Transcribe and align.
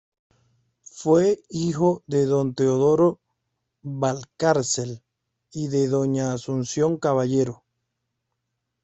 Fue 0.95 1.43
hijo 1.51 2.01
de 2.07 2.25
don 2.25 2.55
Teodoro 2.55 3.19
Valcárcel 3.83 5.03
y 5.51 5.67
de 5.67 5.87
doña 5.89 6.33
Asunción 6.33 6.97
Caballero. 6.97 7.63